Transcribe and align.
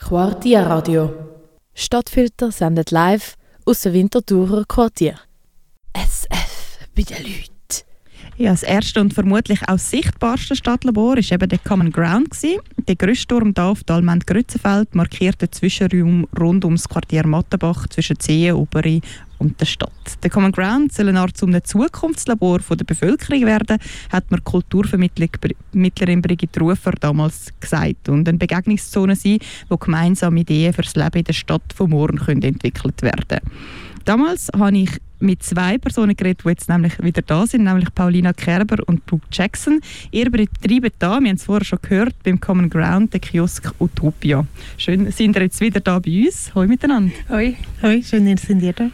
Quartierradio. 0.00 1.12
Stadtfilter 1.74 2.52
sendet 2.52 2.92
live 2.92 3.34
aus 3.66 3.82
dem 3.82 3.92
Winterthurer 3.92 4.64
Quartier. 4.66 5.18
SF 5.92 6.78
bei 6.94 7.02
den 7.02 7.16
Leuten. 7.18 7.58
Ja, 8.36 8.52
das 8.52 8.62
erste 8.62 9.00
und 9.00 9.12
vermutlich 9.12 9.68
auch 9.68 9.78
sichtbarste 9.78 10.54
Stadtlabor 10.54 11.16
war 11.16 11.32
eben 11.32 11.48
der 11.48 11.58
Common 11.58 11.90
Ground. 11.90 12.30
Gewesen. 12.30 12.60
Der 12.86 12.94
grösste 12.94 13.26
Turm 13.26 13.52
hier 13.54 13.64
auf 13.64 13.82
der 13.82 13.96
Allmend 13.96 14.28
Grützenfeld 14.28 14.94
markiert 14.94 15.42
den 15.42 15.50
Zwischenraum 15.50 16.28
rund 16.38 16.64
ums 16.64 16.88
Quartier 16.88 17.26
Mattenbach 17.26 17.88
zwischen 17.88 18.20
Zehen, 18.20 18.54
Oberi 18.54 19.02
und 19.38 19.60
der 19.60 19.66
Stadt. 19.66 19.92
Der 20.22 20.30
Common 20.30 20.52
Ground 20.52 20.92
soll 20.92 21.08
eine 21.08 21.20
Art 21.20 21.36
zum 21.36 21.56
Zukunftslabor 21.62 22.60
der 22.70 22.84
Bevölkerung 22.84 23.46
werden, 23.46 23.78
hat 24.10 24.30
mir 24.30 24.40
Kulturvermittlerin 24.40 26.22
Brigitte 26.22 26.60
Rufer 26.60 26.92
damals 26.92 27.52
gesagt. 27.60 28.08
Und 28.08 28.28
eine 28.28 28.38
Begegnungszone 28.38 29.16
sein, 29.16 29.38
wo 29.68 29.76
gemeinsame 29.76 30.40
Ideen 30.40 30.72
für 30.72 30.82
das 30.82 30.96
Leben 30.96 31.18
in 31.18 31.24
der 31.24 31.32
Stadt 31.32 31.72
von 31.74 31.90
morgen 31.90 32.18
können 32.18 32.42
entwickelt 32.42 33.02
werden. 33.02 33.40
Damals 34.04 34.48
habe 34.56 34.78
ich 34.78 34.90
mit 35.20 35.42
zwei 35.42 35.78
Personen 35.78 36.16
geredet, 36.16 36.42
die 36.44 36.48
jetzt 36.48 36.68
nämlich 36.68 37.02
wieder 37.02 37.22
da 37.22 37.46
sind, 37.46 37.64
nämlich 37.64 37.92
Paulina 37.94 38.32
Kerber 38.32 38.76
und 38.86 39.04
Brooke 39.04 39.26
Jackson. 39.30 39.80
Ihr 40.10 40.30
betreibt 40.30 40.94
da, 40.98 41.20
wir 41.20 41.28
haben 41.28 41.36
es 41.36 41.44
vorher 41.44 41.64
schon 41.64 41.80
gehört, 41.82 42.14
beim 42.22 42.40
Common 42.40 42.70
Ground, 42.70 43.12
den 43.12 43.20
Kiosk 43.20 43.72
Utopia. 43.78 44.46
Schön, 44.76 45.10
sind 45.10 45.36
ihr 45.36 45.42
jetzt 45.42 45.60
wieder 45.60 45.80
da 45.80 45.98
bei 45.98 46.24
uns. 46.24 46.54
Hoi 46.54 46.66
miteinander. 46.66 47.12
Hoi. 47.28 47.56
Hoi, 47.82 48.02
schön, 48.02 48.34
dass 48.34 48.48
ihr 48.48 48.72
da. 48.72 48.90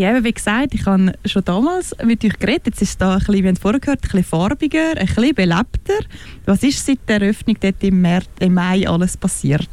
Ja, 0.00 0.24
wie 0.24 0.32
gesagt, 0.32 0.72
ich 0.72 0.86
habe 0.86 1.12
schon 1.26 1.44
damals 1.44 1.94
mit 2.02 2.24
euch 2.24 2.38
geredet. 2.38 2.68
Jetzt 2.68 2.80
ist 2.80 2.88
es 2.88 2.96
da 2.96 3.12
ein 3.12 3.18
bisschen, 3.18 3.34
wie 3.34 3.44
wir 3.44 3.56
vorher 3.56 3.80
gehört, 3.80 3.98
ein 3.98 4.08
bisschen 4.08 4.24
farbiger, 4.24 4.96
ein 4.96 5.06
bisschen 5.06 5.34
belebter. 5.34 6.06
Was 6.46 6.62
ist 6.62 6.86
seit 6.86 7.06
der 7.06 7.20
Eröffnung 7.20 7.58
dort 7.60 7.84
im, 7.84 8.00
März, 8.00 8.30
im 8.38 8.54
Mai 8.54 8.88
alles 8.88 9.18
passiert? 9.18 9.68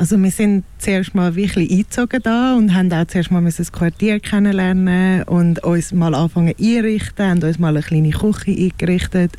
Also 0.00 0.16
wir 0.16 0.30
sind 0.30 0.64
zuerst 0.78 1.14
mal 1.14 1.36
wirklich 1.36 1.70
eingezogen 1.70 2.22
da 2.22 2.54
und 2.54 2.72
haben 2.74 2.90
auch 2.90 3.04
zuerst 3.04 3.30
mal 3.30 3.44
das 3.44 3.70
Quartier 3.70 4.18
kennenlernen 4.18 5.24
und 5.24 5.62
uns 5.62 5.92
mal 5.92 6.14
anfangen 6.14 6.54
einrichten, 6.58 7.26
haben 7.26 7.42
uns 7.42 7.58
mal 7.58 7.76
eine 7.76 7.82
kleine 7.82 8.08
Küche 8.08 8.50
eingerichtet, 8.50 9.32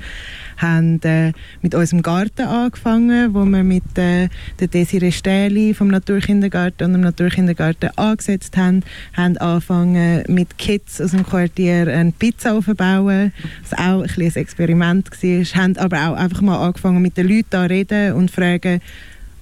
haben 0.57 1.01
äh, 1.01 1.31
mit 1.63 1.73
unserem 1.73 2.03
Garten 2.03 2.43
angefangen, 2.43 3.33
wo 3.33 3.43
wir 3.43 3.63
mit 3.63 3.97
äh, 3.97 4.29
der 4.59 4.67
Desiree 4.67 5.11
Stähli 5.11 5.73
vom 5.73 5.87
Naturkindergarten 5.87 6.85
und 6.85 6.93
dem 6.93 7.01
Naturkindergarten 7.01 7.89
angesetzt 7.97 8.55
haben, 8.55 8.83
haben 9.13 9.37
angefangen 9.37 10.23
mit 10.27 10.59
Kids 10.59 11.01
aus 11.01 11.09
dem 11.09 11.25
Quartier 11.25 11.87
eine 11.87 12.11
Pizza 12.11 12.53
aufzubauen, 12.53 13.33
was 13.67 13.79
auch 13.79 14.03
ein, 14.03 14.11
ein 14.15 14.35
Experiment 14.35 15.09
war, 15.09 15.43
haben 15.59 15.77
aber 15.77 16.09
auch 16.11 16.17
einfach 16.17 16.41
mal 16.41 16.63
angefangen 16.63 17.01
mit 17.01 17.17
den 17.17 17.29
Leuten 17.29 17.47
da 17.49 17.63
reden 17.63 18.13
und 18.13 18.29
fragen, 18.29 18.79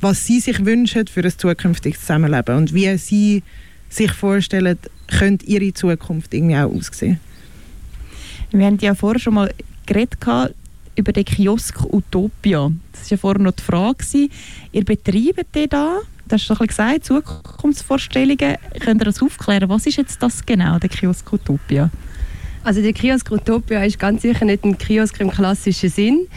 was 0.01 0.25
sie 0.25 0.39
sich 0.39 0.65
wünschen 0.65 1.07
für 1.07 1.23
ein 1.23 1.37
zukünftiges 1.37 2.01
Zusammenleben 2.01 2.55
und 2.55 2.73
wie 2.73 2.97
sie 2.97 3.43
sich 3.89 4.11
vorstellen, 4.11 4.77
könnte 5.07 5.45
ihre 5.45 5.73
Zukunft 5.73 6.33
irgendwie 6.33 6.55
auch 6.55 6.71
aussehen. 6.71 7.19
Wir 8.51 8.65
haben 8.65 8.77
ja 8.79 8.95
vorher 8.95 9.19
schon 9.19 9.33
mal 9.33 9.53
geredet 9.85 10.17
über 10.95 11.11
den 11.13 11.25
Kiosk 11.25 11.81
Utopia. 11.91 12.71
Das 12.91 13.01
war 13.01 13.09
ja 13.09 13.17
vorher 13.17 13.41
noch 13.41 13.51
die 13.53 13.63
Frage. 13.63 14.29
Ihr 14.71 14.85
betreibt 14.85 15.55
den 15.55 15.69
da, 15.69 15.99
das 16.27 16.47
hast 16.49 16.59
du 16.59 16.67
gesagt, 16.67 17.05
Zukunftsvorstellungen. 17.05 18.57
Könnt 18.79 19.01
ihr 19.01 19.05
das 19.05 19.21
aufklären? 19.21 19.69
Was 19.69 19.87
ist 19.87 19.97
jetzt 19.97 20.21
das 20.21 20.45
genau, 20.45 20.77
der 20.77 20.89
Kiosk 20.89 21.31
Utopia? 21.31 21.89
Also 22.63 22.81
der 22.81 22.93
Kiosk 22.93 23.31
Utopia 23.31 23.83
ist 23.83 23.97
ganz 23.97 24.21
sicher 24.21 24.45
nicht 24.45 24.63
ein 24.63 24.77
Kiosk 24.77 25.19
im 25.19 25.31
klassischen 25.31 25.89
Sinn. 25.89 26.27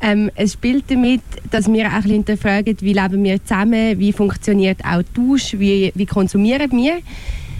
Ähm, 0.00 0.30
es 0.34 0.54
spielt 0.54 0.90
damit, 0.90 1.22
dass 1.50 1.72
wir 1.72 1.86
auch 1.86 2.02
hinterfragen, 2.02 2.76
wie 2.80 2.92
leben 2.92 3.24
wir 3.24 3.42
zusammen, 3.42 3.98
wie 3.98 4.12
funktioniert 4.12 4.78
auch 4.84 5.02
Tausch, 5.14 5.54
wie, 5.58 5.92
wie 5.94 6.06
konsumieren 6.06 6.70
wir. 6.72 6.98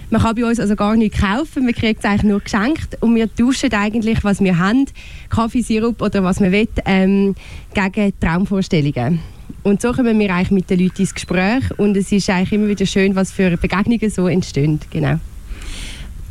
Man 0.09 0.21
kann 0.21 0.35
bei 0.35 0.45
uns 0.45 0.59
also 0.59 0.75
gar 0.75 0.95
nichts 0.95 1.19
kaufen, 1.19 1.65
man 1.65 1.73
kriegt 1.73 1.99
es 1.99 2.05
eigentlich 2.05 2.23
nur 2.23 2.39
geschenkt 2.39 2.97
und 3.01 3.15
wir 3.15 3.33
tauschen 3.35 3.73
eigentlich, 3.73 4.23
was 4.23 4.39
wir 4.39 4.57
haben, 4.57 4.85
Kaffee, 5.29 5.61
Sirup 5.61 6.01
oder 6.01 6.23
was 6.23 6.39
man 6.39 6.53
will, 6.53 6.69
ähm, 6.85 7.35
gegen 7.73 8.13
Traumvorstellungen. 8.19 9.19
Und 9.63 9.81
so 9.81 9.91
kommen 9.91 10.17
wir 10.17 10.33
eigentlich 10.33 10.51
mit 10.51 10.69
den 10.69 10.79
Leuten 10.79 11.01
ins 11.01 11.13
Gespräch 11.13 11.63
und 11.77 11.97
es 11.97 12.11
ist 12.13 12.29
eigentlich 12.29 12.53
immer 12.53 12.69
wieder 12.69 12.85
schön, 12.85 13.15
was 13.15 13.33
für 13.33 13.57
Begegnungen 13.57 14.09
so 14.09 14.27
entstehen. 14.27 14.79
Genau. 14.91 15.19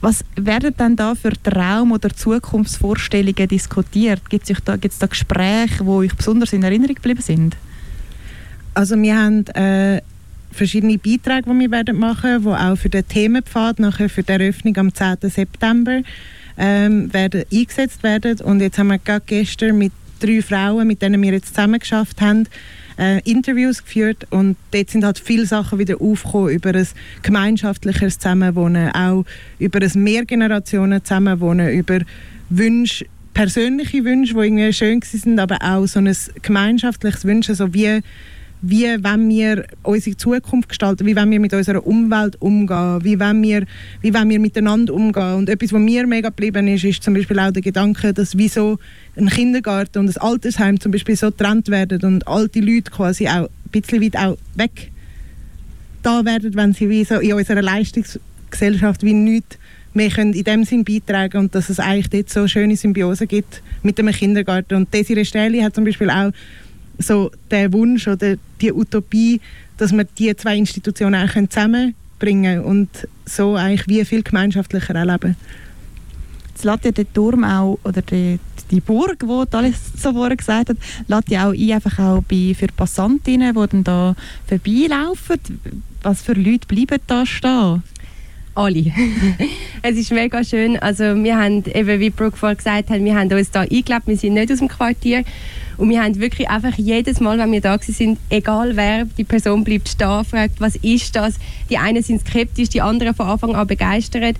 Was 0.00 0.24
werden 0.36 0.74
denn 0.78 0.96
da 0.96 1.14
für 1.14 1.32
Traum- 1.42 1.92
oder 1.92 2.10
Zukunftsvorstellungen 2.10 3.48
diskutiert? 3.48 4.28
Gibt 4.28 4.48
es 4.48 4.58
da, 4.64 4.76
da 4.76 5.06
Gespräche, 5.06 5.82
die 5.82 5.88
euch 5.88 6.14
besonders 6.14 6.52
in 6.52 6.62
Erinnerung 6.62 6.94
geblieben 6.94 7.22
sind? 7.22 7.56
Also 8.74 9.00
wir 9.00 9.18
haben 9.18 9.46
äh, 9.48 10.02
verschiedene 10.52 10.98
Beiträge, 10.98 11.50
die 11.50 11.60
wir 11.60 11.70
werden 11.70 11.98
machen, 11.98 12.42
die 12.42 12.48
auch 12.48 12.76
für 12.76 12.90
den 12.90 13.08
Themenpfad 13.08 13.78
nachher 13.78 14.08
für 14.08 14.22
die 14.22 14.32
Eröffnung 14.32 14.76
am 14.76 14.94
10. 14.94 15.16
September 15.22 16.02
ähm, 16.58 17.12
werden 17.12 17.44
eingesetzt 17.52 18.02
werden. 18.02 18.40
Und 18.40 18.60
jetzt 18.60 18.78
haben 18.78 18.88
wir 18.88 18.98
gerade 18.98 19.24
gestern 19.26 19.78
mit 19.78 19.92
drei 20.20 20.42
Frauen, 20.42 20.86
mit 20.86 21.02
denen 21.02 21.22
wir 21.22 21.32
jetzt 21.32 21.54
zusammen 21.54 21.78
geschafft 21.78 22.20
haben, 22.20 22.46
äh, 22.98 23.20
Interviews 23.28 23.82
geführt 23.84 24.26
und 24.30 24.56
dort 24.72 24.90
sind 24.90 25.04
halt 25.04 25.18
viele 25.18 25.46
Sachen 25.46 25.78
wieder 25.78 26.00
aufgekommen 26.00 26.50
über 26.50 26.70
ein 26.70 26.86
gemeinschaftliches 27.22 28.18
Zusammenwohnen, 28.18 28.92
auch 28.92 29.24
über 29.58 29.80
ein 29.80 30.02
Mehrgenerationen 30.02 31.04
Zusammenwohnen, 31.04 31.70
über 31.70 32.00
Wünsche, 32.48 33.06
persönliche 33.34 34.04
Wünsche, 34.04 34.34
die 34.34 34.40
irgendwie 34.40 34.72
schön 34.72 35.02
sind, 35.02 35.38
aber 35.38 35.58
auch 35.62 35.86
so 35.86 35.98
ein 35.98 36.14
gemeinschaftliches 36.42 37.24
Wünschen, 37.24 37.54
so 37.54 37.74
wie 37.74 38.00
wie 38.62 38.84
wollen 38.84 39.28
wir 39.28 39.66
unsere 39.82 40.16
Zukunft 40.16 40.70
gestalten, 40.70 41.06
wie 41.06 41.14
wollen 41.14 41.30
wir 41.30 41.40
mit 41.40 41.52
unserer 41.52 41.86
Umwelt 41.86 42.40
umgehen, 42.40 43.04
wie 43.04 43.18
wollen 43.20 43.42
wir, 43.42 43.66
wie 44.00 44.14
wollen 44.14 44.28
wir 44.28 44.40
miteinander 44.40 44.94
umgehen. 44.94 45.34
Und 45.34 45.48
etwas, 45.48 45.72
was 45.72 45.80
mir 45.80 46.06
mega 46.06 46.30
geblieben 46.30 46.66
ist, 46.68 46.84
ist 46.84 47.02
zum 47.02 47.14
Beispiel 47.14 47.38
auch 47.38 47.52
der 47.52 47.62
Gedanke, 47.62 48.12
dass 48.12 48.36
wieso 48.36 48.78
ein 49.16 49.28
Kindergarten 49.28 49.98
und 49.98 50.08
ein 50.08 50.16
Altersheim 50.20 50.80
zum 50.80 50.92
Beispiel 50.92 51.16
so 51.16 51.30
getrennt 51.30 51.68
werden 51.68 52.02
und 52.02 52.26
alte 52.26 52.60
Leute 52.60 52.90
quasi 52.90 53.28
auch 53.28 53.48
ein 53.48 53.70
bisschen 53.72 54.02
weit 54.02 54.16
auch 54.16 54.38
weg 54.54 54.90
da 56.02 56.24
werden, 56.24 56.54
wenn 56.54 56.72
sie 56.72 56.88
wie 56.88 57.04
so 57.04 57.16
in 57.16 57.32
unserer 57.32 57.62
Leistungsgesellschaft 57.62 59.02
wie 59.02 59.12
nichts 59.12 59.58
mehr 59.92 60.10
können 60.10 60.34
in 60.34 60.44
dem 60.44 60.64
Sinn 60.64 60.84
beitragen 60.84 61.38
und 61.38 61.54
dass 61.54 61.68
es 61.68 61.80
eigentlich 61.80 62.10
dort 62.10 62.30
so 62.30 62.46
schöne 62.46 62.76
Symbiose 62.76 63.26
gibt 63.26 63.62
mit 63.82 63.98
dem 63.98 64.08
Kindergarten. 64.08 64.76
Und 64.76 64.94
Desiree 64.94 65.24
Stähli 65.24 65.60
hat 65.60 65.74
zum 65.74 65.84
Beispiel 65.84 66.10
auch 66.10 66.30
so 66.98 67.30
der 67.50 67.72
Wunsch 67.72 68.08
oder 68.08 68.36
die 68.60 68.72
Utopie, 68.72 69.40
dass 69.76 69.92
wir 69.92 70.04
die 70.04 70.34
zwei 70.36 70.56
Institutionen 70.56 71.14
eigentlich 71.14 71.50
zusammenbringen 71.50 72.62
können 72.62 72.64
und 72.64 72.88
so 73.24 73.54
eigentlich 73.54 73.88
wie 73.88 74.04
viel 74.04 74.22
gemeinschaftlicher 74.22 74.94
erleben. 74.94 75.36
Jetzt 76.48 76.64
lädt 76.64 76.84
ja 76.86 76.90
der 76.90 77.12
Turm 77.12 77.44
auch, 77.44 77.78
oder 77.84 78.00
die, 78.00 78.38
die 78.70 78.80
Burg, 78.80 79.22
wo 79.26 79.44
alles 79.50 79.76
so 79.98 80.12
vorher 80.12 80.36
gesagt 80.36 80.70
hat, 80.70 80.76
lädt 81.06 81.28
ja 81.28 81.48
auch 81.48 81.52
ein, 81.52 81.72
einfach 81.72 81.98
auch 81.98 82.22
bei, 82.22 82.54
für 82.58 82.68
Passantinnen, 82.68 83.54
die 83.54 83.66
dann 83.68 83.84
da 83.84 84.16
vorbeilaufen. 84.46 85.38
Was 86.02 86.22
für 86.22 86.32
Leute 86.32 86.66
bleiben 86.66 86.98
da 87.06 87.26
stehen? 87.26 87.82
alle. 88.56 88.92
es 89.82 89.96
ist 89.96 90.10
mega 90.10 90.42
schön. 90.42 90.78
Also 90.78 91.04
wir 91.22 91.36
haben, 91.36 91.62
eben 91.66 92.00
wie 92.00 92.10
Brooke 92.10 92.36
vorher 92.36 92.56
gesagt 92.56 92.90
hat, 92.90 93.04
wir 93.04 93.14
haben 93.14 93.30
uns 93.30 93.50
da 93.50 93.60
eingelebt, 93.60 94.06
wir 94.06 94.16
sind 94.16 94.34
nicht 94.34 94.50
aus 94.50 94.58
dem 94.58 94.68
Quartier 94.68 95.24
und 95.78 95.90
wir 95.90 96.02
haben 96.02 96.18
wirklich 96.18 96.48
einfach 96.48 96.76
jedes 96.76 97.20
Mal, 97.20 97.38
wenn 97.38 97.52
wir 97.52 97.60
da 97.60 97.78
sind, 97.78 98.18
egal 98.30 98.76
wer, 98.76 99.04
die 99.04 99.24
Person 99.24 99.64
bleibt 99.64 99.88
stehen, 99.88 100.24
fragt, 100.24 100.60
was 100.60 100.76
ist 100.76 101.14
das? 101.16 101.34
Die 101.68 101.78
einen 101.78 102.02
sind 102.02 102.26
skeptisch, 102.26 102.70
die 102.70 102.80
anderen 102.80 103.14
von 103.14 103.26
Anfang 103.26 103.54
an 103.54 103.66
begeistert. 103.66 104.36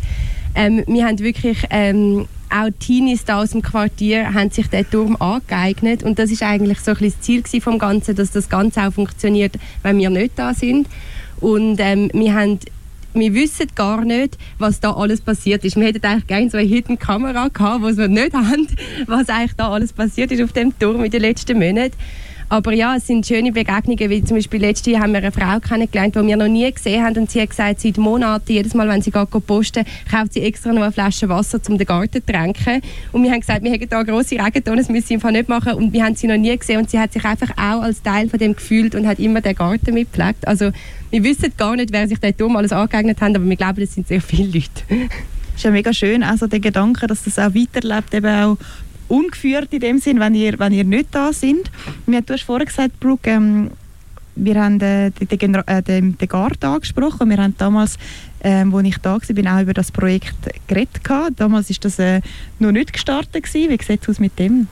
Ähm, 0.55 0.83
wir 0.87 1.05
haben 1.05 1.19
wirklich 1.19 1.59
ähm, 1.71 2.27
auch 2.49 2.71
Teenies 2.79 3.25
da 3.25 3.43
aus 3.43 3.51
dem 3.51 3.63
Quartier 3.63 4.33
haben 4.33 4.51
sich 4.51 4.69
den 4.69 4.89
Turm 4.89 5.17
angeeignet 5.17 6.03
und 6.03 6.19
das 6.19 6.31
ist 6.31 6.43
eigentlich 6.43 6.79
so 6.81 6.93
ein 6.93 6.99
das 7.01 7.21
Ziel 7.21 7.43
vom 7.61 7.79
Ganzen, 7.79 8.15
dass 8.15 8.31
das 8.31 8.49
Ganze 8.49 8.87
auch 8.87 8.93
funktioniert, 8.93 9.57
wenn 9.83 9.99
wir 9.99 10.11
nicht 10.11 10.33
da 10.37 10.55
sind. 10.55 10.89
Und 11.41 11.79
ähm, 11.81 12.11
wir 12.15 12.35
haben 12.35 12.59
wir 13.19 13.35
wissen 13.35 13.67
gar 13.75 14.05
nicht, 14.05 14.39
was 14.59 14.81
da 14.81 14.93
alles 14.93 15.21
passiert 15.21 15.65
ist. 15.65 15.77
Wir 15.77 15.87
hätten 15.87 16.05
eigentlich 16.05 16.27
gerne 16.27 16.51
so 16.51 16.59
eine 16.59 16.67
Hidden 16.67 16.99
Kamera 16.99 17.49
gehabt, 17.49 17.83
was 17.83 17.97
wir 17.97 18.09
nicht 18.09 18.35
haben, 18.35 18.67
was 19.07 19.29
eigentlich 19.29 19.55
da 19.57 19.71
alles 19.71 19.93
passiert 19.93 20.31
ist 20.33 20.43
auf 20.43 20.53
dem 20.53 20.79
Turm 20.79 21.05
in 21.05 21.11
den 21.11 21.23
letzten 21.23 21.59
Monaten. 21.59 21.97
Aber 22.49 22.73
ja, 22.73 22.95
es 22.97 23.07
sind 23.07 23.27
schöne 23.27 23.51
Begegnungen, 23.51 24.09
wie 24.09 24.23
zum 24.23 24.37
Beispiel 24.37 24.61
letztes 24.61 24.93
Jahr 24.93 25.03
haben 25.03 25.13
wir 25.13 25.19
eine 25.19 25.33
Frau 25.33 25.59
kennengelernt, 25.59 26.15
die 26.15 26.27
wir 26.27 26.37
noch 26.37 26.47
nie 26.47 26.71
gesehen 26.71 27.05
haben 27.05 27.19
und 27.19 27.31
sie 27.31 27.41
hat 27.41 27.51
gesagt, 27.51 27.81
seit 27.81 27.99
Monaten, 27.99 28.53
jedes 28.53 28.73
Mal, 28.73 28.89
wenn 28.89 29.03
sie 29.03 29.11
geht 29.11 29.47
posten, 29.47 29.85
kauft 30.09 30.35
sie 30.35 30.43
extra 30.43 30.73
noch 30.73 30.83
eine 30.83 30.93
Flasche 30.93 31.29
Wasser, 31.29 31.61
um 31.69 31.77
den 31.77 31.87
Garten 31.87 32.13
zu 32.13 32.25
tränken. 32.25 32.83
Und 33.11 33.25
wir 33.25 33.33
haben 33.33 33.41
gesagt, 33.41 33.65
wir 33.65 33.73
hätten 33.73 33.89
da 33.89 34.03
grosse 34.05 34.37
Regentonnen, 34.37 34.79
das 34.79 34.89
müssen 34.89 35.07
sie 35.09 35.15
einfach 35.15 35.33
nicht 35.33 35.49
machen 35.49 35.75
und 35.75 35.93
wir 35.93 36.05
haben 36.05 36.15
sie 36.15 36.29
noch 36.29 36.37
nie 36.37 36.57
gesehen 36.57 36.79
und 36.79 36.89
sie 36.91 37.01
hat 37.01 37.13
sich 37.13 37.25
einfach 37.25 37.51
auch 37.57 37.83
als 37.83 38.03
Teil 38.03 38.29
von 38.29 38.39
dem 38.39 38.55
gefühlt 38.55 38.95
und 38.95 39.09
hat 39.09 39.19
immer 39.19 39.41
den 39.41 39.57
Garten 39.57 39.93
mitgepflegt. 39.93 40.47
Also 40.47 40.71
wir 41.11 41.25
wissen 41.25 41.53
gar 41.57 41.75
nicht, 41.75 41.93
wer 41.93 42.07
sich 42.07 42.19
den 42.19 42.37
Turm 42.37 42.55
alles 42.55 42.73
angeeignet 42.73 43.21
hat, 43.21 43.35
aber 43.35 43.49
wir 43.49 43.57
glauben, 43.57 43.81
das 43.81 43.95
sind 43.95 44.07
sehr 44.07 44.21
viele 44.21 44.47
Leute. 44.47 45.09
Es 45.57 45.61
ist 45.61 45.65
ja 45.65 45.71
mega 45.71 45.93
schön, 45.93 46.23
also 46.23 46.47
der 46.47 46.61
Gedanke, 46.61 47.07
dass 47.07 47.25
das 47.25 47.39
auch 47.39 47.55
weiterlebt, 47.55 48.13
eben 48.13 48.27
auch 48.27 48.59
ungeführt 49.09 49.73
in 49.73 49.81
dem 49.81 49.99
Sinn, 49.99 50.21
wenn 50.21 50.35
ihr, 50.35 50.59
wenn 50.59 50.73
ihr 50.73 50.85
nicht 50.85 51.15
da 51.15 51.33
sind. 51.33 51.71
du 52.07 52.33
hast 52.33 52.43
vorher 52.43 52.67
gesagt, 52.67 52.99
Brooke, 53.01 53.31
ähm, 53.31 53.71
wir 54.37 54.63
haben 54.63 54.81
äh, 54.81 55.11
den, 55.11 55.39
den, 55.39 55.55
äh, 55.55 55.83
den, 55.83 56.19
den 56.19 56.29
Gard 56.29 56.63
angesprochen. 56.65 57.31
Wir 57.31 57.39
haben 57.39 57.55
damals, 57.57 57.99
äh, 58.41 58.65
als 58.65 58.87
ich 58.87 58.99
da 58.99 59.19
war, 59.19 59.57
auch 59.57 59.63
über 59.63 59.75
das 59.75 59.91
Projekt 59.91 60.37
geredet. 60.67 61.01
Damals 61.37 61.71
war 61.71 61.77
das 61.81 61.99
äh, 61.99 62.21
noch 62.59 62.73
nicht 62.73 62.93
gestartet. 62.93 63.45
Gewesen. 63.45 63.71
Wie 63.71 63.83
sieht 63.83 64.03
es 64.03 64.09
aus 64.09 64.19
mit 64.21 64.39
dem? 64.39 64.69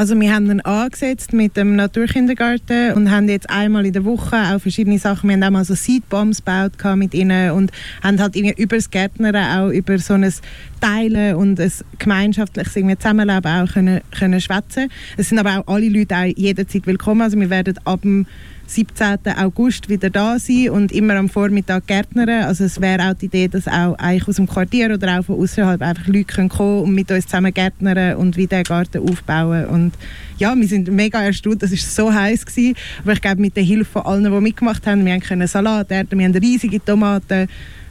Also 0.00 0.18
wir 0.18 0.34
haben 0.34 0.50
ihn 0.50 0.62
angesetzt 0.62 1.34
mit 1.34 1.58
dem 1.58 1.76
Naturkindergarten 1.76 2.94
und 2.94 3.10
haben 3.10 3.28
jetzt 3.28 3.50
einmal 3.50 3.84
in 3.84 3.92
der 3.92 4.06
Woche 4.06 4.34
auch 4.34 4.58
verschiedene 4.58 4.98
Sachen, 4.98 5.28
wir 5.28 5.34
haben 5.36 5.42
auch 5.42 5.50
mal 5.50 5.64
so 5.66 5.74
Seedbombs 5.74 6.38
gebaut 6.38 6.72
mit 6.96 7.12
ihnen 7.12 7.50
und 7.50 7.70
haben 8.02 8.18
halt 8.18 8.34
über 8.34 8.76
das 8.76 8.88
Gärtnern 8.88 9.36
auch 9.36 9.68
über 9.68 9.98
so 9.98 10.14
ein 10.14 10.32
Teilen 10.80 11.34
und 11.34 11.60
ein 11.60 11.70
gemeinschaftliches 11.98 12.72
Zusammenleben 12.72 13.44
auch 13.44 13.70
können, 13.70 14.00
können 14.18 14.40
schwätzen. 14.40 14.88
Es 15.18 15.28
sind 15.28 15.38
aber 15.38 15.58
auch 15.58 15.74
alle 15.74 15.90
Leute 15.90 16.16
auch 16.16 16.34
jederzeit 16.34 16.86
willkommen, 16.86 17.20
also 17.20 17.38
wir 17.38 17.50
werden 17.50 17.74
ab 17.84 18.00
dem 18.00 18.24
17. 18.70 19.18
August 19.36 19.88
wieder 19.88 20.10
da 20.10 20.38
sein 20.38 20.70
und 20.70 20.92
immer 20.92 21.16
am 21.16 21.28
Vormittag 21.28 21.88
gärtnern. 21.88 22.44
Also 22.44 22.64
es 22.64 22.80
wäre 22.80 23.10
auch 23.10 23.14
die 23.14 23.26
Idee, 23.26 23.48
dass 23.48 23.66
auch 23.66 23.94
eigentlich 23.98 24.28
aus 24.28 24.36
dem 24.36 24.46
Quartier 24.46 24.94
oder 24.94 25.18
auch 25.18 25.24
von 25.24 25.40
außerhalb 25.40 25.82
einfach 25.82 26.06
Leute 26.06 26.24
können 26.24 26.50
und 26.50 26.94
mit 26.94 27.10
uns 27.10 27.26
zusammen 27.26 27.52
gärtnern 27.52 28.16
und 28.16 28.36
wieder 28.36 28.58
den 28.58 28.64
Garten 28.64 29.08
aufbauen. 29.08 29.66
Und 29.66 29.94
ja, 30.38 30.54
wir 30.54 30.68
sind 30.68 30.88
mega 30.88 31.20
erstaunt, 31.20 31.64
das 31.64 31.72
war 31.72 31.78
so 31.78 32.14
heiß 32.14 32.46
gewesen. 32.46 32.76
Aber 33.02 33.12
ich 33.12 33.20
glaube, 33.20 33.40
mit 33.40 33.56
der 33.56 33.64
Hilfe 33.64 33.90
von 33.90 34.02
allen, 34.02 34.24
die 34.24 34.40
mitgemacht 34.40 34.86
haben, 34.86 35.04
wir 35.04 35.18
können 35.18 35.48
Salat 35.48 35.90
ernten, 35.90 36.16
wir 36.16 36.26
haben 36.26 36.36
riesige 36.36 36.84
Tomaten 36.84 37.48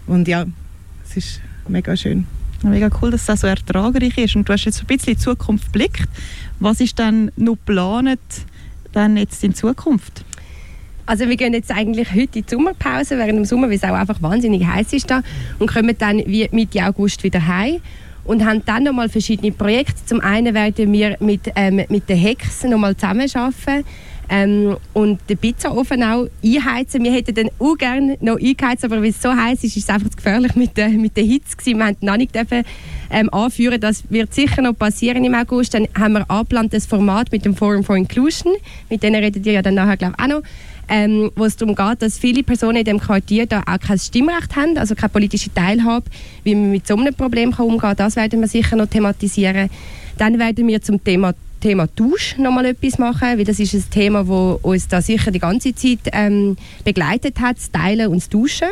und 0.07 0.27
ja, 0.29 0.45
es 1.05 1.17
ist 1.17 1.41
mega 1.67 1.95
schön. 1.97 2.25
Mega 2.63 2.89
cool, 3.01 3.11
dass 3.11 3.25
das 3.25 3.41
so 3.41 3.47
ertragreich 3.47 4.17
ist. 4.17 4.35
Und 4.35 4.47
du 4.47 4.53
hast 4.53 4.65
jetzt 4.65 4.81
ein 4.81 4.87
bisschen 4.87 5.13
in 5.13 5.17
die 5.17 5.23
Zukunft 5.23 5.65
geblickt. 5.73 6.09
Was 6.59 6.79
ist 6.79 6.99
dann 6.99 7.31
noch 7.35 7.53
geplant 7.53 8.19
dann 8.91 9.17
jetzt 9.17 9.43
in 9.43 9.53
Zukunft? 9.53 10.23
Also 11.09 11.27
wir 11.27 11.37
gehen 11.37 11.53
jetzt 11.53 11.71
eigentlich 11.71 12.11
heute 12.11 12.37
in 12.37 12.45
die 12.45 12.55
Sommerpause 12.55 13.17
während 13.17 13.39
dem 13.39 13.45
Sommer, 13.45 13.67
weil 13.67 13.77
es 13.77 13.83
auch 13.83 13.95
einfach 13.95 14.21
wahnsinnig 14.21 14.63
heiß 14.63 14.93
ist 14.93 15.09
da 15.09 15.23
und 15.57 15.65
kommen 15.65 15.95
dann 15.97 16.19
wie 16.27 16.47
Mitte 16.51 16.85
August 16.85 17.23
wieder 17.23 17.47
heim 17.47 17.77
und 18.25 18.45
haben 18.45 18.61
dann 18.63 18.83
nochmal 18.83 19.09
verschiedene 19.09 19.51
Projekte. 19.51 20.05
Zum 20.05 20.21
einen 20.21 20.53
werden 20.53 20.93
wir 20.93 21.17
mit, 21.19 21.51
ähm, 21.55 21.81
mit 21.89 22.07
den 22.07 22.15
Hex 22.15 22.63
nochmal 22.63 22.95
zusammenarbeiten 22.95 23.85
ähm, 24.29 24.77
und 24.93 25.19
den 25.27 25.39
Pizzaofen 25.39 26.03
auch 26.03 26.27
einheizen. 26.43 27.03
Wir 27.03 27.11
hätten 27.11 27.33
dann 27.33 27.49
auch 27.57 27.75
gerne 27.75 28.15
noch 28.21 28.39
eingeheizt, 28.39 28.85
aber 28.85 29.01
weil 29.01 29.09
es 29.09 29.19
so 29.19 29.35
heiß 29.35 29.63
ist, 29.63 29.77
ist 29.77 29.85
es 29.85 29.89
einfach 29.89 30.15
gefährlich 30.15 30.55
mit 30.55 30.77
der, 30.77 30.89
mit 30.89 31.17
der 31.17 31.23
Hitze 31.23 31.57
gewesen. 31.57 31.79
Wir 31.79 31.87
haben 31.87 31.97
noch 32.01 32.17
nicht 32.17 32.35
dürfen, 32.35 32.63
ähm, 33.09 33.33
anführen. 33.33 33.81
Das 33.81 34.03
wird 34.11 34.31
sicher 34.31 34.61
noch 34.61 34.77
passieren 34.77 35.25
im 35.25 35.33
August. 35.33 35.73
Dann 35.73 35.87
haben 35.97 36.13
wir 36.13 36.29
angeplant 36.29 36.71
das 36.71 36.85
Format 36.85 37.31
mit 37.31 37.45
dem 37.45 37.55
Forum 37.55 37.83
for 37.83 37.97
Inclusion. 37.97 38.53
Mit 38.91 39.01
denen 39.01 39.23
redet 39.23 39.43
ihr 39.43 39.53
ja 39.53 39.63
dann 39.63 39.73
nachher, 39.73 39.97
glaube 39.97 40.13
ich, 40.15 40.23
auch 40.23 40.27
noch 40.27 40.41
ähm, 40.89 41.31
wo 41.35 41.45
es 41.45 41.55
darum 41.55 41.75
geht, 41.75 42.01
dass 42.01 42.17
viele 42.17 42.43
Personen 42.43 42.77
in 42.77 42.83
dem 42.83 42.99
Quartier 42.99 43.45
da 43.45 43.61
auch 43.61 43.79
kein 43.79 43.99
Stimmrecht 43.99 44.55
haben, 44.55 44.77
also 44.77 44.95
keine 44.95 45.09
politische 45.09 45.53
Teilhabe, 45.53 46.05
wie 46.43 46.55
man 46.55 46.71
mit 46.71 46.87
so 46.87 46.95
einem 46.95 47.13
Problem 47.13 47.51
kann 47.51 47.65
umgehen 47.67 47.81
kann. 47.81 47.95
Das 47.95 48.15
werden 48.15 48.41
wir 48.41 48.47
sicher 48.47 48.75
noch 48.75 48.87
thematisieren. 48.87 49.69
Dann 50.17 50.39
werden 50.39 50.67
wir 50.67 50.81
zum 50.81 51.03
Thema 51.03 51.33
Thema 51.59 51.87
noch 52.37 52.51
mal 52.51 52.65
etwas 52.65 52.97
machen, 52.97 53.37
weil 53.37 53.43
das 53.43 53.59
ist 53.59 53.73
ein 53.73 53.83
Thema, 53.91 54.23
das 54.23 54.63
uns 54.63 54.87
da 54.87 55.01
sicher 55.01 55.29
die 55.29 55.39
ganze 55.39 55.75
Zeit 55.75 55.99
ähm, 56.13 56.55
begleitet 56.85 57.39
hat, 57.39 57.57
das 57.57 57.71
Teilen 57.71 58.07
und 58.07 58.17
das 58.17 58.29
Duschen. 58.29 58.69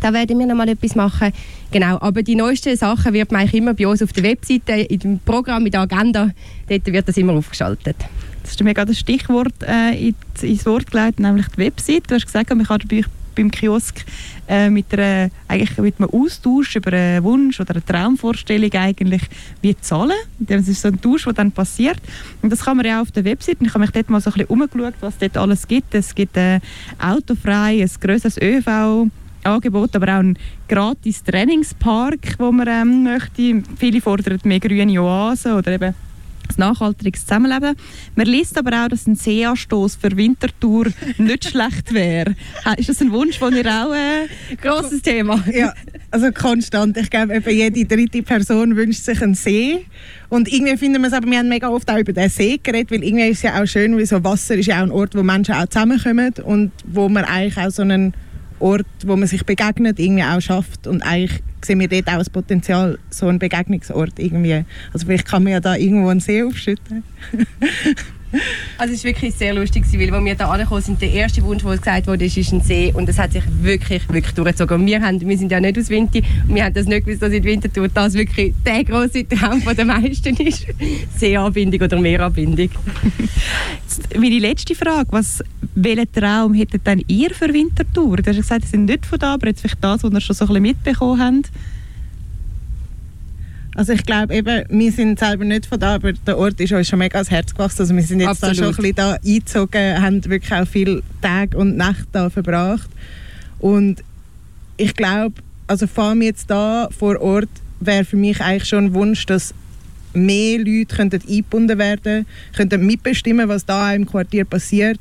Da 0.00 0.12
werden 0.12 0.38
wir 0.38 0.46
noch 0.46 0.54
mal 0.54 0.68
etwas 0.68 0.94
machen. 0.94 1.32
Genau, 1.70 1.98
aber 2.00 2.22
die 2.22 2.36
neuesten 2.36 2.76
Sachen 2.76 3.12
wird 3.12 3.32
man 3.32 3.40
eigentlich 3.40 3.54
immer 3.54 3.74
bei 3.74 3.86
uns 3.86 4.02
auf 4.02 4.12
der 4.12 4.24
Webseite, 4.24 4.84
dem 4.84 5.18
Programm, 5.18 5.64
in 5.66 5.72
der 5.72 5.80
Agenda, 5.80 6.30
dort 6.68 6.86
wird 6.86 7.08
das 7.08 7.16
immer 7.16 7.32
aufgeschaltet. 7.32 7.96
Das 8.46 8.52
ist 8.52 8.62
mir 8.62 8.74
gerade 8.74 8.92
das 8.92 9.00
Stichwort 9.00 9.54
äh, 9.62 10.12
ins 10.40 10.66
Wort 10.66 10.88
gelegt, 10.88 11.18
nämlich 11.18 11.48
die 11.48 11.58
Website. 11.58 12.08
Du 12.08 12.14
hast 12.14 12.26
gesagt, 12.26 12.48
man 12.50 12.64
kann 12.64 12.78
bei 12.88 13.02
beim 13.34 13.50
Kiosk 13.50 14.04
äh, 14.48 14.70
mit, 14.70 14.92
einer, 14.94 15.30
eigentlich 15.46 15.76
mit 15.76 15.96
einem 15.98 16.08
Austausch 16.08 16.76
über 16.76 16.92
einen 16.92 17.22
Wunsch 17.24 17.60
oder 17.60 17.72
eine 17.72 17.84
Traumvorstellung 17.84 18.72
eigentlich 18.72 19.22
wie 19.60 19.76
zahlen. 19.76 20.16
Das 20.38 20.68
ist 20.68 20.80
so 20.80 20.88
ein 20.88 21.00
Tausch, 21.00 21.24
der 21.24 21.34
dann 21.34 21.52
passiert. 21.52 21.98
Und 22.40 22.50
das 22.50 22.64
kann 22.64 22.78
man 22.78 22.86
ja 22.86 22.98
auch 22.98 23.02
auf 23.02 23.10
der 23.10 23.24
Website. 23.24 23.58
Ich 23.60 23.68
habe 23.68 23.80
mich 23.80 23.90
dort 23.90 24.08
mal 24.08 24.20
so 24.20 24.30
ein 24.30 24.34
bisschen 24.34 24.48
umgeschaut, 24.48 24.94
was 25.00 25.18
dort 25.18 25.36
alles 25.36 25.68
gibt. 25.68 25.94
Es 25.94 26.14
gibt 26.14 26.36
äh, 26.36 26.60
autofrei, 26.98 27.82
ein 27.82 27.90
grösseres 28.00 28.38
ÖV, 28.40 29.08
Angebot, 29.42 29.94
aber 29.94 30.14
auch 30.14 30.20
ein 30.20 30.38
gratis 30.68 31.22
Trainingspark, 31.22 32.36
wo 32.38 32.50
man 32.50 32.68
ähm, 32.68 33.02
möchte. 33.02 33.62
Viele 33.76 34.00
fordern 34.00 34.40
mehr 34.44 34.60
grüne 34.60 35.00
Oasen 35.02 35.52
oder 35.52 35.72
eben 35.72 35.94
das 36.46 36.58
nachhaltiges 36.58 37.22
Zusammenleben. 37.22 37.74
Man 38.14 38.26
liest 38.26 38.58
aber 38.58 38.84
auch, 38.84 38.88
dass 38.88 39.06
ein 39.06 39.16
Seeanstoß 39.16 39.96
für 39.96 40.16
Wintertour 40.16 40.86
nicht 41.18 41.44
schlecht 41.50 41.92
wäre. 41.92 42.34
Ist 42.76 42.88
das 42.88 43.00
ein 43.00 43.12
Wunsch, 43.12 43.38
den 43.38 43.56
ihr 43.56 43.66
auch... 43.66 43.94
Äh, 43.94 44.56
grosses 44.56 45.02
Thema. 45.02 45.42
Ja, 45.52 45.72
also 46.10 46.30
konstant. 46.32 46.96
Ich 46.96 47.10
glaube, 47.10 47.42
jede 47.50 47.84
dritte 47.84 48.22
Person 48.22 48.76
wünscht 48.76 49.02
sich 49.02 49.22
einen 49.22 49.34
See. 49.34 49.86
Und 50.28 50.52
irgendwie 50.52 50.76
finden 50.76 51.02
wir 51.02 51.08
es 51.08 51.14
aber, 51.14 51.30
wir 51.30 51.38
haben 51.38 51.48
mega 51.48 51.68
oft 51.68 51.90
auch 51.90 51.98
über 51.98 52.12
den 52.12 52.28
See 52.28 52.58
geredet, 52.62 52.90
weil 52.90 53.04
irgendwie 53.04 53.28
ist 53.28 53.38
es 53.38 53.42
ja 53.42 53.62
auch 53.62 53.66
schön, 53.66 53.96
weil 53.96 54.06
so 54.06 54.22
Wasser 54.24 54.56
ist 54.56 54.66
ja 54.66 54.78
auch 54.78 54.82
ein 54.82 54.90
Ort, 54.90 55.14
wo 55.14 55.22
Menschen 55.22 55.54
auch 55.54 55.66
zusammenkommen 55.66 56.34
und 56.44 56.72
wo 56.84 57.08
man 57.08 57.24
eigentlich 57.24 57.58
auch 57.58 57.70
so 57.70 57.82
einen 57.82 58.14
Ort, 58.60 58.86
wo 59.04 59.16
man 59.16 59.28
sich 59.28 59.44
begegnet, 59.44 59.98
irgendwie 59.98 60.22
auch 60.22 60.40
schafft. 60.40 60.86
Und 60.86 61.02
eigentlich 61.02 61.42
sehen 61.64 61.80
wir 61.80 61.88
dort 61.88 62.08
auch 62.08 62.18
das 62.18 62.30
Potenzial, 62.30 62.98
so 63.10 63.28
ein 63.28 63.38
Begegnungsort 63.38 64.18
irgendwie. 64.18 64.64
Also 64.92 65.06
vielleicht 65.06 65.26
kann 65.26 65.42
man 65.42 65.52
ja 65.52 65.60
da 65.60 65.76
irgendwo 65.76 66.08
einen 66.08 66.20
See 66.20 66.42
aufschütten. 66.42 67.02
Also 68.78 68.94
es 68.94 69.04
war 69.04 69.12
wirklich 69.12 69.34
sehr 69.34 69.54
lustig, 69.54 69.84
weil 69.92 70.12
als 70.12 70.24
wir 70.24 70.34
da 70.34 70.50
angekommen 70.50 70.82
sind, 70.82 71.00
der 71.00 71.10
erste 71.10 71.42
Wunsch, 71.42 71.62
der 71.62 71.76
gesagt 71.76 72.06
wurde, 72.06 72.24
ist, 72.24 72.36
ist 72.36 72.52
ein 72.52 72.60
See 72.60 72.92
und 72.94 73.08
das 73.08 73.18
hat 73.18 73.32
sich 73.32 73.42
wirklich, 73.62 74.06
wirklich 74.08 74.34
durchgezogen. 74.34 74.84
wir, 74.86 75.00
haben, 75.00 75.20
wir 75.20 75.38
sind 75.38 75.52
ja 75.52 75.60
nicht 75.60 75.78
aus 75.78 75.88
Winter 75.88 76.20
und 76.48 76.54
wir 76.54 76.64
haben 76.64 76.74
das 76.74 76.86
nicht 76.86 77.06
gewusst, 77.06 77.22
dass 77.22 77.32
in 77.32 77.44
Winterthur 77.44 77.88
das 77.88 78.14
wirklich 78.14 78.54
der 78.64 78.84
große 78.84 79.28
Traum 79.28 79.62
der 79.64 79.84
meisten 79.84 80.36
ist. 80.36 80.66
Seeanbindung 81.16 81.80
oder 81.80 82.00
Meeranbindung. 82.00 82.70
Meine 84.18 84.38
letzte 84.38 84.74
Frage, 84.74 85.08
was, 85.10 85.42
welchen 85.74 86.10
Traum 86.12 86.54
hättet 86.54 86.86
denn 86.86 87.02
ihr 87.08 87.30
für 87.30 87.52
Winterthur? 87.52 88.16
Du 88.16 88.30
hast 88.30 88.36
gesagt, 88.36 88.64
Sie 88.64 88.70
sind 88.70 88.86
nicht 88.86 89.06
von 89.06 89.18
da, 89.18 89.34
aber 89.34 89.48
jetzt 89.48 89.60
vielleicht 89.60 89.82
das, 89.82 90.02
was 90.02 90.12
ihr 90.12 90.20
schon 90.20 90.36
so 90.36 90.44
ein 90.44 90.48
bisschen 90.48 90.62
mitbekommen 90.62 91.20
habt. 91.20 91.50
Also 93.76 93.92
ich 93.92 94.04
glaube 94.04 94.34
eben, 94.34 94.64
wir 94.70 94.90
sind 94.90 95.18
selber 95.18 95.44
nicht 95.44 95.66
von 95.66 95.78
da, 95.78 95.96
aber 95.96 96.14
der 96.14 96.38
Ort 96.38 96.58
ist 96.60 96.72
uns 96.72 96.88
schon 96.88 96.98
mega 96.98 97.18
ans 97.18 97.30
Herz 97.30 97.52
gewachsen. 97.52 97.82
Also 97.82 97.94
wir 97.94 98.02
sind 98.02 98.20
jetzt 98.20 98.42
Absolut. 98.42 98.56
da 98.56 98.58
schon 98.58 98.66
ein 98.68 98.76
bisschen 98.76 98.94
da 98.94 99.12
eingezogen, 99.12 100.02
haben 100.02 100.24
wirklich 100.24 100.52
auch 100.54 100.66
viele 100.66 101.02
Tage 101.20 101.58
und 101.58 101.76
Nächte 101.76 102.06
da 102.12 102.30
verbracht. 102.30 102.88
Und 103.58 104.02
ich 104.78 104.94
glaube, 104.94 105.34
also 105.66 105.86
vor 105.86 106.04
allem 106.04 106.22
jetzt 106.22 106.50
da 106.50 106.88
vor 106.96 107.20
Ort 107.20 107.50
wäre 107.80 108.04
für 108.04 108.16
mich 108.16 108.40
eigentlich 108.40 108.66
schon 108.66 108.86
ein 108.86 108.94
Wunsch, 108.94 109.26
dass 109.26 109.52
mehr 110.16 110.58
Leute 110.58 110.96
könnten 110.96 111.20
eingebunden 111.28 111.78
werden 111.78 112.26
könnten, 112.56 112.86
mitbestimmen, 112.86 113.48
was 113.48 113.64
da 113.64 113.92
im 113.94 114.06
Quartier 114.06 114.44
passiert 114.44 115.00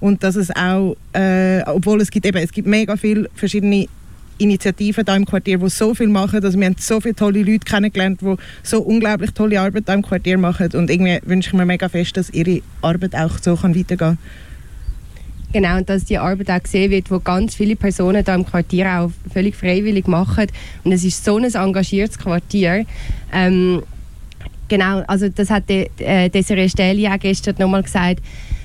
und 0.00 0.22
dass 0.22 0.36
es 0.36 0.54
auch, 0.54 0.96
äh, 1.12 1.62
obwohl 1.66 2.00
es 2.00 2.10
gibt 2.10 2.26
eben, 2.26 2.38
es 2.38 2.52
gibt 2.52 2.68
mega 2.68 2.96
viele 2.96 3.28
verschiedene 3.34 3.86
Initiativen 4.38 5.04
hier 5.04 5.16
im 5.16 5.26
Quartier, 5.26 5.58
die 5.58 5.68
so 5.68 5.94
viel 5.94 6.08
machen. 6.08 6.42
Also 6.42 6.58
wir 6.58 6.66
haben 6.66 6.76
so 6.78 7.00
viele 7.00 7.14
tolle 7.14 7.42
Leute 7.42 7.64
kennengelernt, 7.64 8.20
die 8.20 8.36
so 8.62 8.80
unglaublich 8.80 9.32
tolle 9.32 9.60
Arbeit 9.60 9.84
hier 9.86 9.94
im 9.94 10.02
Quartier 10.02 10.38
machen. 10.38 10.70
Und 10.74 10.90
irgendwie 10.90 11.18
wünsche 11.24 11.50
ich 11.50 11.54
mir 11.54 11.66
mega 11.66 11.88
fest, 11.88 12.16
dass 12.16 12.30
ihre 12.30 12.62
Arbeit 12.80 13.16
auch 13.16 13.38
so 13.38 13.56
kann 13.56 13.74
weitergehen. 13.74 14.18
Genau, 15.52 15.78
und 15.78 15.88
dass 15.88 16.04
die 16.04 16.18
Arbeit 16.18 16.50
auch 16.50 16.62
gesehen 16.62 16.90
wird, 16.90 17.10
wo 17.10 17.20
ganz 17.20 17.54
viele 17.54 17.74
Personen 17.74 18.22
hier 18.24 18.34
im 18.34 18.44
Quartier 18.44 19.00
auch 19.00 19.10
völlig 19.32 19.56
freiwillig 19.56 20.06
machen. 20.06 20.46
Und 20.84 20.92
es 20.92 21.04
ist 21.04 21.24
so 21.24 21.38
ein 21.38 21.44
engagiertes 21.44 22.18
Quartier. 22.18 22.84
Ähm, 23.32 23.82
genau, 24.68 25.02
also 25.06 25.28
das 25.28 25.50
hat 25.50 25.68
de, 25.68 25.88
äh, 25.98 26.28
Desiree 26.28 26.68
Stelli 26.68 27.08
auch 27.08 27.18
gestern 27.18 27.56
nochmal 27.58 27.82
gesagt, 27.82 28.22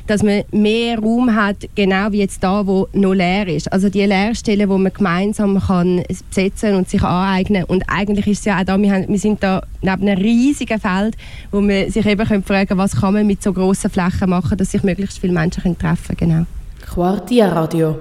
dass 0.08 0.22
man 0.22 0.44
mehr 0.52 1.00
Raum 1.00 1.34
hat, 1.34 1.58
genau 1.76 2.12
wie 2.12 2.20
jetzt 2.20 2.44
da, 2.44 2.66
wo 2.68 2.88
noch 2.94 3.14
leer 3.14 3.48
ist. 3.48 3.72
Also 3.72 3.90
die 3.90 4.04
Leerstellen, 4.04 4.70
wo 4.70 4.78
man 4.78 4.92
gemeinsam 4.92 5.60
kann 5.60 6.04
besetzen 6.30 6.76
und 6.76 6.90
sich 6.90 7.02
aneignen. 7.02 7.64
Und 7.64 7.84
eigentlich 7.88 8.28
ist 8.28 8.40
es 8.40 8.46
ja 8.46 8.60
auch 8.60 8.66
da, 8.66 8.78
wir, 8.78 8.92
haben, 8.92 9.08
wir 9.08 9.20
sind 9.20 9.42
da 9.42 9.64
neben 9.82 10.08
einem 10.08 10.22
riesigen 10.22 10.80
Feld, 10.80 11.16
wo 11.52 11.62
man 11.62 11.90
sich 11.90 12.06
eben 12.06 12.44
fragen 12.44 12.68
kann, 12.68 12.78
was 12.78 13.00
kann 13.00 13.14
man 13.14 13.26
mit 13.26 13.42
so 13.42 13.54
grossen 13.54 13.90
Flächen 13.90 14.30
machen, 14.30 14.58
dass 14.58 14.72
sich 14.72 14.84
möglichst 14.84 15.20
viele 15.20 15.34
Menschen 15.34 15.64
können 15.64 15.78
treffen 15.78 16.18
können. 16.18 16.32
Genau. 16.32 16.94
Quartierradio. 16.94 17.98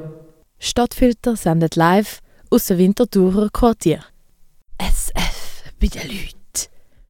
Stadtfilter 0.58 1.36
sendet 1.36 1.76
live 1.76 2.18
aus 2.50 2.66
dem 2.66 2.78
Winterthurer 2.78 3.48
Quartier. 3.50 4.00
SF 4.78 5.72
bei 5.80 5.86
den 5.86 6.02
Leuten. 6.08 6.41